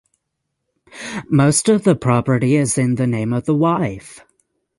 [1.29, 4.25] Most of the property is in the name of the wife.